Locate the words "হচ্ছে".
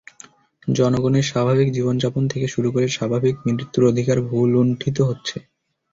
5.01-5.37